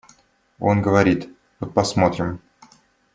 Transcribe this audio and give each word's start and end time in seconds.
Он 0.59 0.81
говорит: 0.81 1.29
«Вот 1.59 1.75
посмотрим». 1.75 2.39